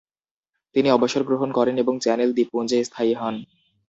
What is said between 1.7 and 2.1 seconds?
এবং